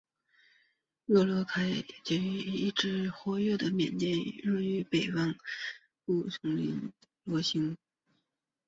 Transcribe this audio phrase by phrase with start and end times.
[1.05, 5.39] 若开罗兴亚救世军是一支活跃于缅甸若开邦北
[6.05, 6.91] 部丛林的
[7.25, 7.77] 罗兴亚人武装集团。